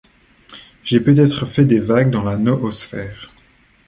[0.83, 3.29] J'ai peutêtre fait des vagues dans la noosphère.